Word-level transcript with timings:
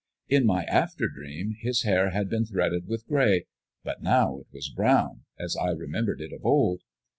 In 0.27 0.47
my 0.47 0.63
after 0.63 1.07
dream, 1.07 1.57
his 1.61 1.83
hair 1.83 2.09
had 2.09 2.27
been 2.27 2.43
threaded 2.47 2.87
with 2.87 3.05
gray; 3.05 3.45
but 3.83 4.01
now 4.01 4.39
it 4.39 4.47
was 4.51 4.67
brown, 4.75 5.25
as 5.37 5.55
I 5.55 5.69
remembered 5.69 6.21
it 6.21 6.33
of 6.33 6.43
old. 6.43 6.81